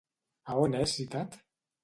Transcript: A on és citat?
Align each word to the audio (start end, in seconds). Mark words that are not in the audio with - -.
A 0.53 0.55
on 0.61 0.77
és 0.79 0.95
citat? 1.01 1.39